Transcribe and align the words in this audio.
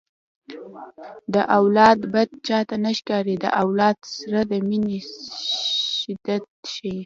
د 1.33 1.35
اولاد 1.57 1.99
بد 2.13 2.29
چاته 2.47 2.75
نه 2.83 2.91
ښکاري 2.97 3.35
د 3.39 3.45
اولاد 3.63 3.97
سره 4.17 4.39
د 4.49 4.51
مینې 4.67 4.99
شدت 6.01 6.45
ښيي 6.73 6.97